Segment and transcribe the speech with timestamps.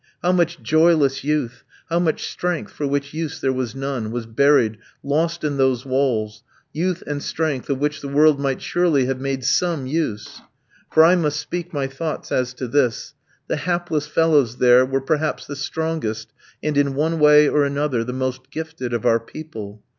[0.23, 4.79] How much joyless youth, how much strength for which use there was none, was buried,
[5.03, 6.41] lost in those walls!
[6.73, 10.41] youth and strength of which the world might surely have made some use.
[10.91, 13.13] For I must speak my thoughts as to this:
[13.47, 16.33] the hapless fellows there were perhaps the strongest,
[16.63, 19.83] and, in one way or another, the most gifted of our people.